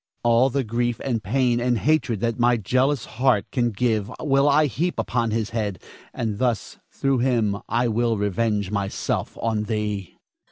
[0.23, 4.65] All the grief and pain and hatred that my jealous heart can give will I
[4.65, 5.77] heap upon his head,
[6.11, 10.15] and thus through him I will revenge myself on thee.